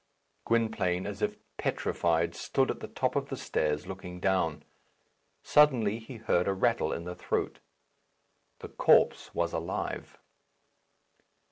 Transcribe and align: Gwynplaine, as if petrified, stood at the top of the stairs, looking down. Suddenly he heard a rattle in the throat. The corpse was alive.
Gwynplaine, 0.45 1.05
as 1.05 1.21
if 1.21 1.37
petrified, 1.57 2.33
stood 2.33 2.71
at 2.71 2.79
the 2.79 2.87
top 2.87 3.15
of 3.15 3.29
the 3.29 3.37
stairs, 3.37 3.85
looking 3.85 4.19
down. 4.19 4.63
Suddenly 5.43 5.99
he 5.99 6.15
heard 6.17 6.47
a 6.47 6.53
rattle 6.55 6.91
in 6.91 7.03
the 7.03 7.13
throat. 7.13 7.59
The 8.61 8.69
corpse 8.69 9.35
was 9.35 9.53
alive. 9.53 10.17